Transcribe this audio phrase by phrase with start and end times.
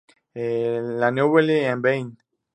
[0.99, 2.15] La Neuville-en-Beine